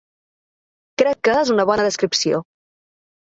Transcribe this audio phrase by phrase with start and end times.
[1.01, 2.39] Crec que és una bona descripció.